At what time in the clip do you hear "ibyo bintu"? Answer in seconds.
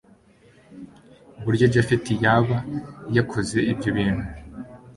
3.71-4.25